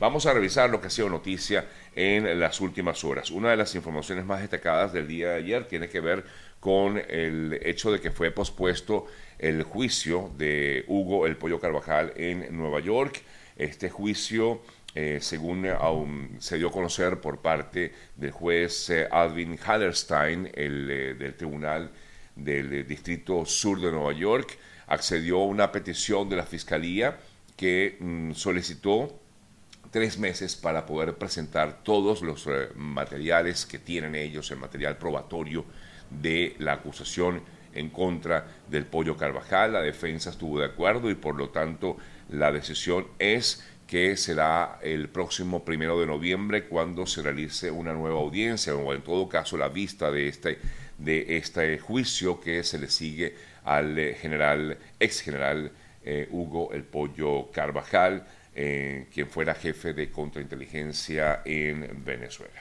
[0.00, 3.30] Vamos a revisar lo que ha sido noticia en las últimas horas.
[3.30, 6.24] Una de las informaciones más destacadas del día de ayer tiene que ver
[6.58, 9.08] con el hecho de que fue pospuesto
[9.38, 13.20] el juicio de Hugo El Pollo Carvajal en Nueva York.
[13.56, 14.62] Este juicio,
[14.94, 15.66] eh, según
[16.38, 21.90] se dio a conocer por parte del juez eh, Alvin Hallerstein, el, eh, del Tribunal
[22.34, 24.56] del Distrito Sur de Nueva York,
[24.86, 27.18] accedió a una petición de la Fiscalía
[27.54, 29.20] que mm, solicitó
[29.90, 35.64] tres meses para poder presentar todos los eh, materiales que tienen ellos, el material probatorio
[36.10, 37.42] de la acusación
[37.74, 39.72] en contra del Pollo Carvajal.
[39.72, 41.96] La defensa estuvo de acuerdo y por lo tanto
[42.28, 48.20] la decisión es que será el próximo primero de noviembre cuando se realice una nueva
[48.20, 50.58] audiencia o en todo caso la vista de este,
[50.98, 55.72] de este juicio que se le sigue al eh, general, ex general
[56.04, 62.60] eh, Hugo El Pollo Carvajal eh, quien fuera jefe de contrainteligencia en Venezuela.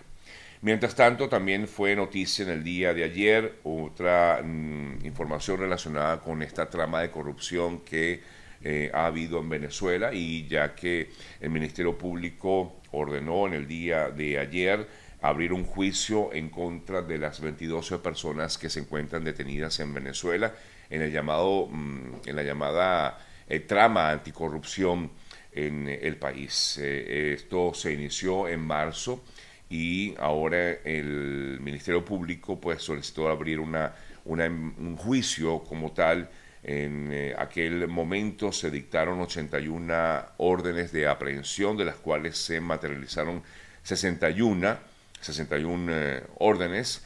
[0.62, 6.44] Mientras tanto, también fue noticia en el día de ayer otra mm, información relacionada con
[6.44, 8.22] esta trama de corrupción que
[8.64, 14.10] eh, ha habido en Venezuela y ya que el Ministerio Público ordenó en el día
[14.12, 14.86] de ayer
[15.22, 20.54] abrir un juicio en contra de las 22 personas que se encuentran detenidas en Venezuela
[20.90, 25.12] en el llamado mm, en la llamada eh, trama anticorrupción
[25.52, 26.78] en el país.
[26.82, 29.24] Eh, esto se inició en marzo
[29.70, 33.94] y ahora el Ministerio Público pues solicitó abrir una,
[34.26, 36.30] un juicio como tal.
[36.62, 43.42] En eh, aquel momento se dictaron 81 órdenes de aprehensión, de las cuales se materializaron
[43.84, 44.78] 61,
[45.22, 47.04] 61 eh, órdenes.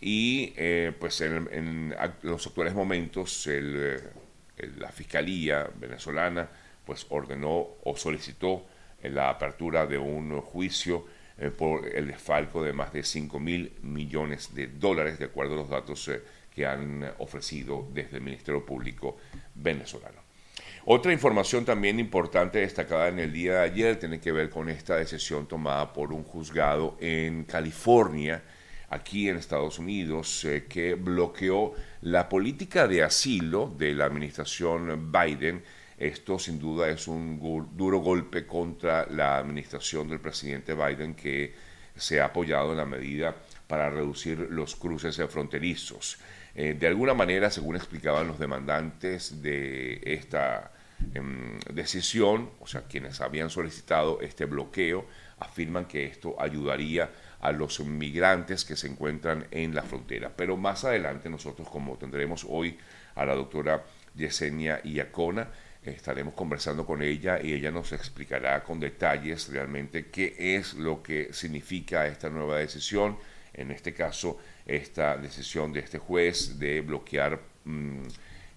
[0.00, 0.52] y
[1.00, 4.02] pues en, en, los actuales momentos el,
[4.76, 6.48] la Fiscalía venezolana
[6.84, 8.66] pues ordenó o solicitó
[9.02, 11.06] la apertura de un juicio
[11.38, 15.56] eh, por el desfalco de más de 5 mil millones de dólares, de acuerdo a
[15.58, 16.20] los datos eh,
[16.52, 19.18] que han ofrecido desde el Ministerio Público
[19.54, 20.28] venezolano.
[20.86, 24.96] Otra información también importante destacada en el día de ayer tiene que ver con esta
[24.96, 28.42] decisión tomada por un juzgado en California,
[28.90, 35.62] aquí en Estados Unidos, eh, que bloqueó la política de asilo de la administración Biden
[35.98, 37.40] esto sin duda es un
[37.76, 41.52] duro golpe contra la administración del presidente Biden que
[41.96, 43.34] se ha apoyado en la medida
[43.66, 46.18] para reducir los cruces fronterizos.
[46.54, 50.70] Eh, de alguna manera, según explicaban los demandantes de esta
[51.14, 55.04] em, decisión, o sea, quienes habían solicitado este bloqueo,
[55.40, 57.10] afirman que esto ayudaría a
[57.52, 60.32] los migrantes que se encuentran en la frontera.
[60.36, 62.78] Pero más adelante nosotros, como tendremos hoy
[63.14, 63.84] a la doctora
[64.14, 65.48] Yesenia Iacona,
[65.82, 71.32] estaremos conversando con ella y ella nos explicará con detalles realmente qué es lo que
[71.32, 73.16] significa esta nueva decisión,
[73.54, 78.02] en este caso esta decisión de este juez de bloquear mm,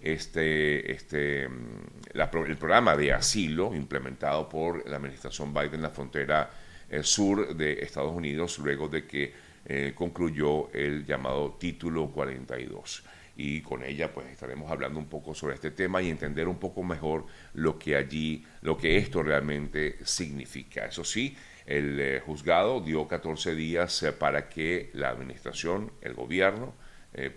[0.02, 6.50] este, este, mm, el programa de asilo implementado por la administración Biden en la frontera
[6.92, 13.04] eh, sur de Estados Unidos luego de que eh, concluyó el llamado título 42
[13.38, 16.84] y con ella pues estaremos hablando un poco sobre este tema y entender un poco
[16.84, 20.86] mejor lo que allí, lo que esto realmente significa.
[20.86, 26.76] Eso sí, el eh, juzgado dio 14 días eh, para que la administración, el gobierno,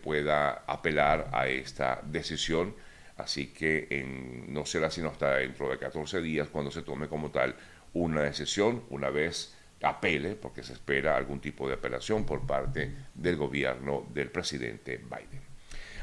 [0.05, 2.77] pueda apelar a esta decisión.
[3.17, 7.33] Así que en, no será sino hasta dentro de 14 días cuando se tome como
[7.33, 7.57] tal
[7.95, 13.37] una decisión, una vez apele, porque se espera algún tipo de apelación por parte del
[13.37, 15.43] gobierno del presidente Biden.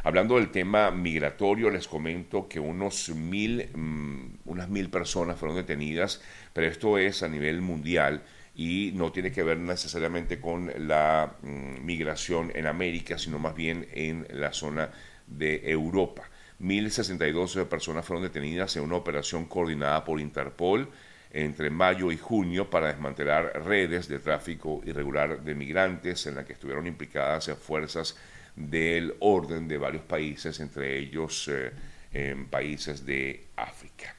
[0.04, 6.22] Hablando del tema migratorio, les comento que unos mil, mm, unas mil personas fueron detenidas,
[6.54, 8.24] pero esto es a nivel mundial
[8.56, 13.88] y no tiene que ver necesariamente con la mm, migración en América, sino más bien
[13.92, 14.90] en la zona
[15.28, 16.24] de Europa.
[16.60, 20.90] 1.062 personas fueron detenidas en una operación coordinada por Interpol
[21.34, 26.54] entre mayo y junio para desmantelar redes de tráfico irregular de migrantes en la que
[26.54, 28.18] estuvieron implicadas fuerzas
[28.56, 31.72] del orden de varios países, entre ellos eh,
[32.12, 34.16] en países de África.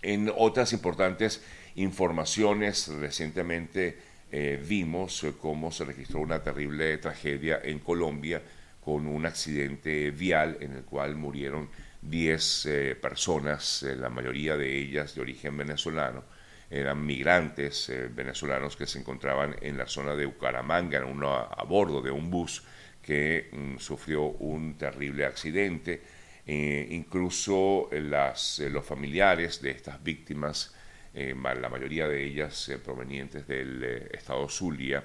[0.00, 1.42] En otras importantes
[1.76, 3.98] informaciones, recientemente
[4.30, 8.42] eh, vimos cómo se registró una terrible tragedia en Colombia
[8.84, 11.68] con un accidente vial en el cual murieron
[12.04, 16.24] 10 eh, personas, la mayoría de ellas de origen venezolano.
[16.70, 22.30] Eran migrantes venezolanos que se encontraban en la zona de Bucaramanga, a bordo de un
[22.30, 22.62] bus
[23.04, 26.02] que mm, sufrió un terrible accidente.
[26.46, 30.74] Eh, incluso las, eh, los familiares de estas víctimas
[31.14, 35.04] la mayoría de ellas provenientes del estado Zulia,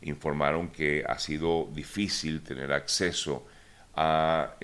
[0.00, 3.46] informaron que ha sido difícil tener acceso
[3.94, 4.56] a,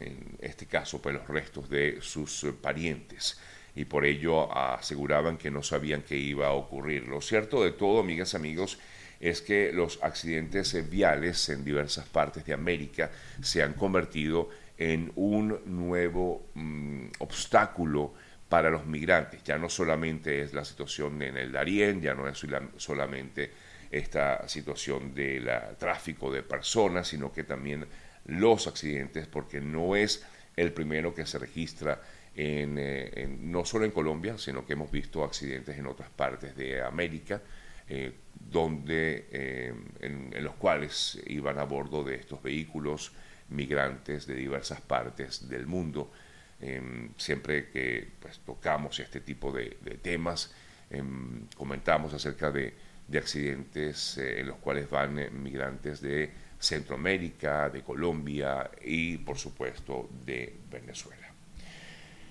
[0.00, 3.38] en este caso, pues los restos de sus parientes
[3.74, 7.06] y por ello aseguraban que no sabían qué iba a ocurrir.
[7.06, 8.78] Lo cierto de todo, amigas amigos,
[9.20, 13.10] es que los accidentes viales en diversas partes de América
[13.42, 14.48] se han convertido
[14.78, 18.14] en un nuevo mm, obstáculo
[18.48, 19.44] para los migrantes.
[19.44, 22.44] Ya no solamente es la situación en el Darién, ya no es
[22.78, 23.52] solamente
[23.90, 25.48] esta situación del
[25.78, 27.86] tráfico de personas, sino que también
[28.26, 30.24] los accidentes, porque no es
[30.56, 32.00] el primero que se registra
[32.34, 36.82] eh, en, no solo en Colombia, sino que hemos visto accidentes en otras partes de
[36.82, 37.42] América,
[37.88, 38.12] eh,
[38.50, 43.12] donde, eh, en, los cuales iban a bordo de estos vehículos
[43.48, 46.12] migrantes de diversas partes del mundo.
[46.60, 49.70] Em, siempre que pues, tocamos este tipo de,
[50.02, 50.54] temas,
[50.90, 52.74] em, comentamos acerca de
[53.18, 56.30] accidentes en los cuales van migrantes de
[56.60, 61.20] Centroamérica, de Colombia y por supuesto de Venezuela.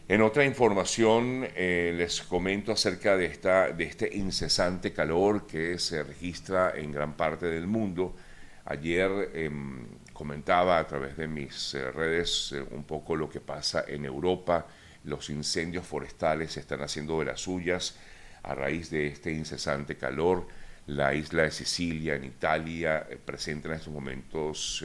[0.07, 6.01] En otra información eh, les comento acerca de, esta, de este incesante calor que se
[6.01, 8.15] registra en gran parte del mundo.
[8.65, 13.85] Ayer em, comentaba a través de mis eh, redes eh, un poco lo que pasa
[13.87, 14.65] en Europa.
[15.03, 17.95] Los incendios forestales se están haciendo de las suyas
[18.41, 20.47] a raíz de este incesante calor.
[20.89, 24.83] La isla de Sicilia, en Italia, presenta en estos momentos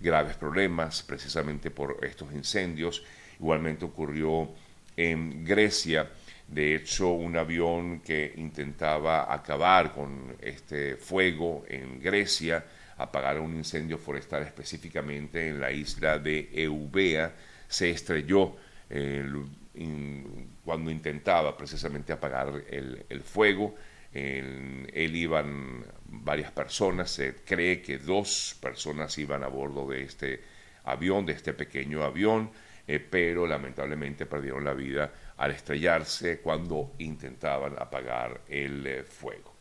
[0.00, 3.02] graves problemas precisamente por estos incendios
[3.42, 4.50] Igualmente ocurrió
[4.96, 6.08] en Grecia.
[6.46, 12.64] De hecho, un avión que intentaba acabar con este fuego en Grecia,
[12.98, 17.34] apagar un incendio forestal específicamente en la isla de Eubea,
[17.68, 18.54] se estrelló
[20.64, 23.74] cuando intentaba precisamente apagar el, fuego.
[24.12, 30.40] En él iban varias personas, se cree que dos personas iban a bordo de este
[30.84, 32.50] avión, de este pequeño avión.
[32.86, 39.52] Eh, pero lamentablemente perdieron la vida al estrellarse cuando intentaban apagar el eh, fuego.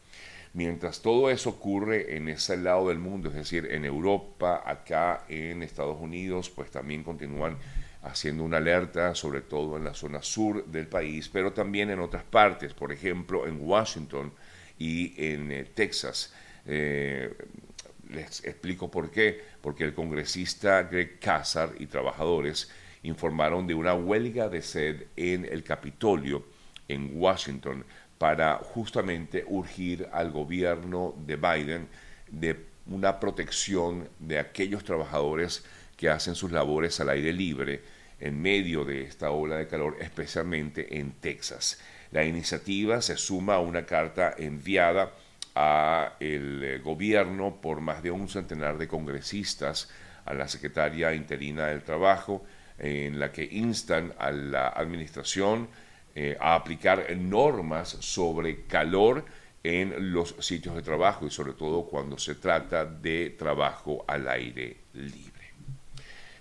[0.54, 5.64] Mientras todo eso ocurre en ese lado del mundo, es decir, en Europa, acá en
[5.64, 7.58] Estados Unidos, pues también continúan
[8.02, 12.24] haciendo una alerta, sobre todo en la zona sur del país, pero también en otras
[12.24, 14.34] partes, por ejemplo, en Washington
[14.82, 16.34] y en eh, Texas.
[16.66, 19.42] les explico por qué.
[19.62, 22.70] Porque el congresista Greg Casar y trabajadores
[23.04, 26.46] informaron de una huelga de sed en el Capitolio
[26.88, 27.86] en Washington
[28.18, 31.88] para justamente urgir al gobierno de Biden
[32.30, 32.56] de
[32.88, 35.64] una protección de aquellos trabajadores
[35.96, 37.82] que hacen sus labores al aire libre
[38.20, 41.80] en medio de esta ola de calor, especialmente en Texas.
[42.12, 45.12] La iniciativa se suma a una carta enviada
[45.56, 49.90] a el eh, gobierno por más de un centenar de congresistas,
[50.26, 52.46] a la secretaria interina del Trabajo,
[52.78, 55.68] en la que instan a la administración
[56.16, 59.26] eh, a aplicar normas sobre calor
[59.64, 64.78] en los sitios de trabajo y sobre todo cuando se trata de trabajo al aire
[64.94, 65.32] libre.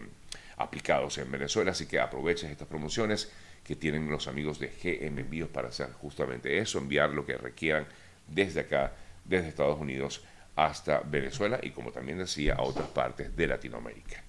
[0.57, 3.29] aplicados en Venezuela, así que aprovechen estas promociones
[3.63, 7.85] que tienen los amigos de GM Envíos para hacer justamente eso, enviar lo que requieran
[8.25, 8.93] desde acá,
[9.25, 10.23] desde Estados Unidos
[10.55, 14.23] hasta Venezuela y como también decía a otras partes de Latinoamérica.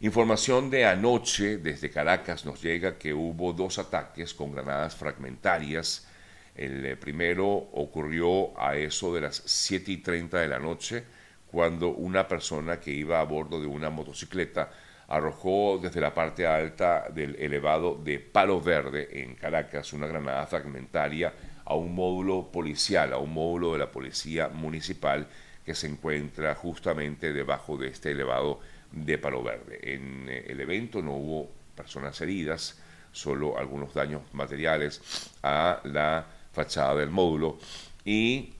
[0.00, 6.06] Información de anoche desde Caracas nos llega que hubo dos ataques con granadas fragmentarias.
[6.54, 11.04] El eh, primero ocurrió a eso de las 7 y 30 de la noche
[11.50, 14.70] cuando una persona que iba a bordo de una motocicleta
[15.08, 21.32] arrojó desde la parte alta del elevado de Palo Verde en Caracas una granada fragmentaria
[21.64, 25.26] a un módulo policial, a un módulo de la policía municipal
[25.64, 28.60] que se encuentra justamente debajo de este elevado
[28.92, 29.78] de Palo Verde.
[29.94, 32.80] En eh, el evento no hubo personas heridas,
[33.12, 37.58] solo algunos daños materiales a la fachada del módulo
[38.04, 38.54] y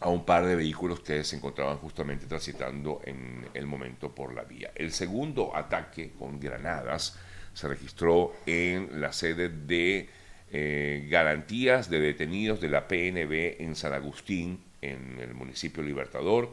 [0.00, 4.44] a un par de vehículos que se encontraban justamente transitando en el momento por la
[4.44, 4.70] vía.
[4.74, 7.18] El segundo ataque con granadas
[7.54, 10.08] se registró en la sede de
[10.52, 16.50] eh, garantías de detenidos de la PNB en San Agustín, en el municipio Libertador.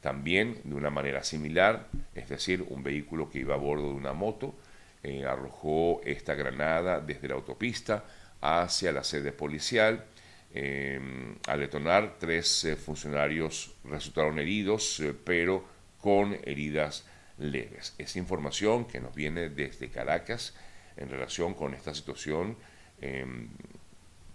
[0.00, 4.14] También de una manera similar, es decir, un vehículo que iba a bordo de una
[4.14, 4.54] moto
[5.02, 8.04] eh, arrojó esta granada desde la autopista
[8.40, 10.04] hacia la sede policial.
[10.52, 15.64] Em, al detonar, tres eh, funcionarios resultaron heridos, pero
[16.00, 17.04] con heridas
[17.38, 17.94] leves.
[17.98, 20.54] Es información que nos viene desde Caracas
[20.96, 22.56] en relación con esta situación
[23.00, 23.48] Em,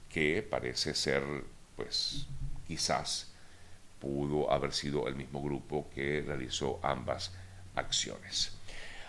[0.09, 1.21] que parece ser,
[1.75, 2.25] pues
[2.67, 3.31] quizás
[3.99, 7.33] pudo haber sido el mismo grupo que realizó ambas
[7.75, 8.57] acciones.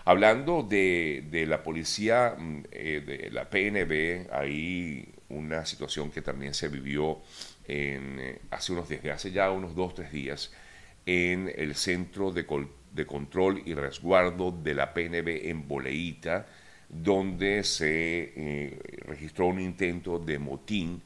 [0.08, 6.68] Hablando de, la policía, mm, eh, de la PNB, hay una situación que también se
[6.68, 7.22] vivió
[7.66, 10.52] en, eh, hace unos desde hace ya unos dos tres días
[11.06, 12.46] en el centro de,
[12.92, 16.46] de control y resguardo de la PNB en Boleíta,
[16.88, 21.02] donde se eh, registró un intento de motín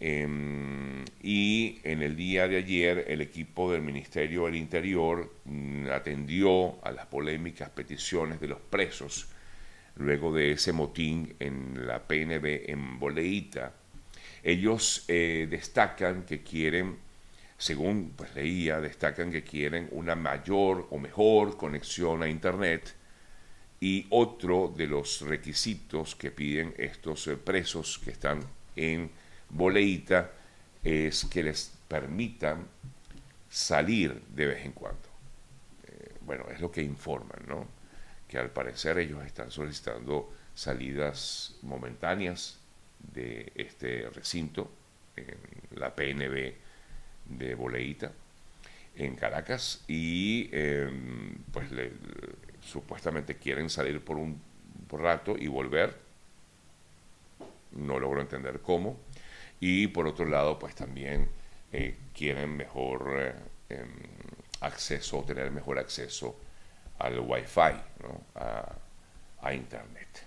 [0.00, 6.84] em, y en el día de ayer el equipo del Ministerio del Interior mm, atendió
[6.84, 9.28] a las polémicas peticiones de los presos
[9.96, 13.72] luego de ese motín en la PNB en Boleíta.
[14.42, 16.96] Ellos eh, destacan que quieren,
[17.56, 22.94] según pues leía, destacan que quieren una mayor o mejor conexión a Internet,
[23.80, 28.40] y otro de los requisitos que piden estos eh, presos que están
[28.76, 29.10] en
[29.50, 30.30] Boleita
[30.82, 32.66] es que les permitan
[33.48, 35.08] salir de vez en cuando.
[35.86, 37.66] Eh, bueno, es lo que informan, ¿no?
[38.28, 42.58] Que al parecer ellos están solicitando salidas momentáneas
[43.12, 44.70] de este recinto
[45.16, 45.36] en
[45.78, 46.54] la PNB
[47.26, 48.12] de Boleita
[48.96, 51.92] en Caracas y em, pues le,
[52.62, 54.40] supuestamente quieren salir por un
[54.90, 55.96] rato y volver.
[57.72, 58.96] No logro entender cómo.
[59.66, 61.26] Y por otro lado, pues también
[61.72, 63.34] eh, quieren mejor eh,
[63.70, 63.88] em,
[64.60, 66.38] acceso, tener mejor acceso
[66.98, 67.72] al Wi-Fi,
[68.34, 68.72] a,
[69.40, 70.26] a Internet.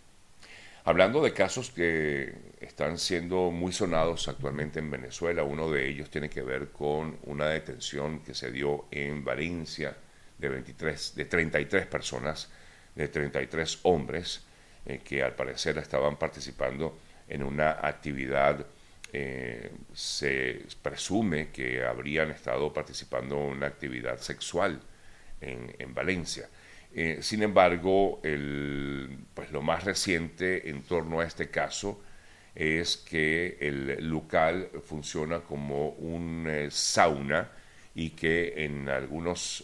[0.85, 6.31] Hablando de casos que están siendo muy sonados actualmente en Venezuela, uno de ellos tiene
[6.31, 9.95] que ver con una detención que se dio en Valencia,
[10.39, 12.49] de, 23, de 33 personas,
[12.95, 14.41] de 33 hombres,
[14.87, 16.97] eh, que al parecer estaban participando
[17.29, 18.65] en una actividad,
[19.13, 24.81] eh, se presume que habrían estado participando en una actividad sexual
[25.41, 26.49] en, en Valencia.
[26.93, 32.01] Eh, sin embargo, el, pues lo más reciente en torno a este caso
[32.55, 37.51] es que el local funciona como un sauna
[37.93, 39.63] y que en algunos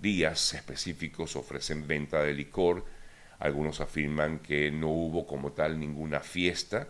[0.00, 2.84] días específicos ofrecen venta de licor.
[3.38, 6.88] Algunos afirman que no hubo como tal ninguna fiesta,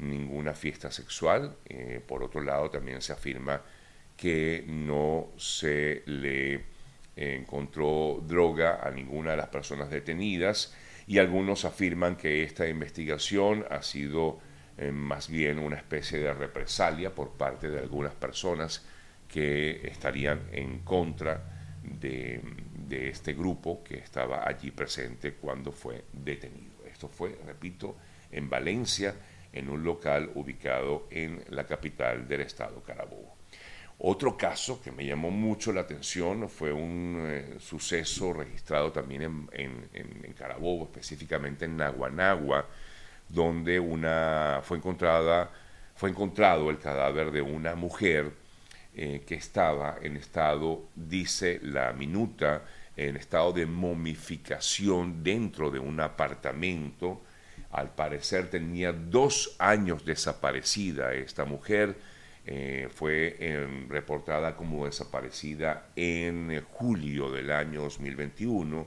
[0.00, 1.56] ninguna fiesta sexual.
[1.66, 3.62] Eh, por otro lado, también se afirma
[4.16, 6.64] que no se le
[7.16, 10.74] encontró droga a ninguna de las personas detenidas
[11.06, 14.38] y algunos afirman que esta investigación ha sido
[14.78, 18.84] eh, más bien una especie de represalia por parte de algunas personas
[19.28, 22.40] que estarían en contra de,
[22.90, 26.84] este grupo que estaba allí presente cuando fue detenido.
[26.90, 27.96] Esto fue, repito,
[28.30, 29.14] en Valencia,
[29.52, 33.36] en un local ubicado en la capital del estado Carabobo.
[34.02, 40.34] Otro caso que me llamó mucho la atención fue un eh, suceso registrado también en,
[40.38, 42.66] Carabobo, específicamente en Naguanagua,
[43.28, 48.32] donde una, fue, fue encontrado el cadáver de una mujer
[48.94, 52.62] eh, que estaba en estado, dice la minuta,
[52.96, 57.20] en estado de momificación dentro de un apartamento.
[57.70, 61.96] Al parecer tenía dos años desaparecida esta mujer.
[62.46, 68.86] Eh, fue em, reportada como desaparecida en julio del año 2021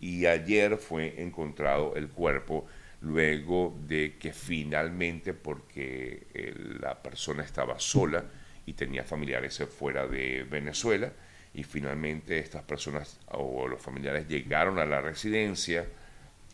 [0.00, 2.66] y ayer fue encontrado el cuerpo
[3.02, 8.24] luego de que finalmente, porque eh, la persona estaba sola,
[8.66, 11.12] y tenía familiares fuera de Venezuela
[11.52, 15.86] y finalmente estas personas o los familiares llegaron a la residencia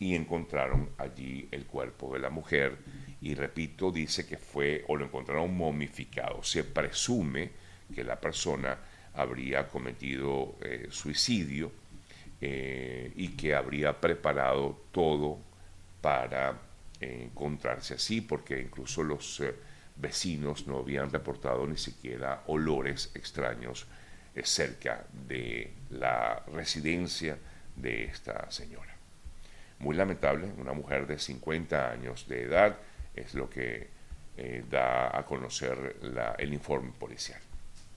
[0.01, 2.75] y encontraron allí el cuerpo de la mujer
[3.21, 6.41] y repito, dice que fue o lo encontraron momificado.
[6.41, 7.51] Se presume
[7.93, 8.79] que la persona
[9.13, 11.71] habría cometido eh, suicidio
[12.41, 15.37] eh, y que habría preparado todo
[16.01, 16.59] para
[16.99, 19.43] encontrarse así, porque incluso los
[19.97, 23.85] vecinos no habían reportado ni siquiera olores extraños
[24.33, 27.37] eh, cerca de la residencia
[27.75, 28.90] de esta señora.
[29.81, 32.77] Muy lamentable, una mujer de 50 años de edad
[33.15, 33.89] es lo que
[34.37, 35.97] eh, da a conocer
[36.37, 37.41] el informe policial.